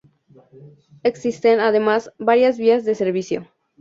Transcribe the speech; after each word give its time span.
Existen, 1.03 1.59
además, 1.59 2.11
varias 2.17 2.57
vías 2.57 2.85
de 2.85 2.95
servicio. 2.95 3.47